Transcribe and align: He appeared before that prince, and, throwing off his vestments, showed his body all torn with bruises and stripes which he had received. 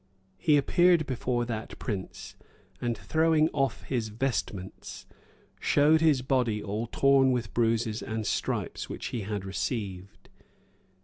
He 0.39 0.57
appeared 0.57 1.05
before 1.05 1.45
that 1.45 1.77
prince, 1.77 2.35
and, 2.81 2.97
throwing 2.97 3.49
off 3.49 3.83
his 3.83 4.07
vestments, 4.07 5.05
showed 5.59 6.01
his 6.01 6.23
body 6.23 6.63
all 6.63 6.87
torn 6.87 7.31
with 7.31 7.53
bruises 7.53 8.01
and 8.01 8.25
stripes 8.25 8.89
which 8.89 9.09
he 9.09 9.21
had 9.21 9.45
received. 9.45 10.27